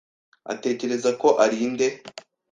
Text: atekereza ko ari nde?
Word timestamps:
atekereza 0.53 1.09
ko 1.21 1.27
ari 1.43 1.57
nde? 1.71 1.87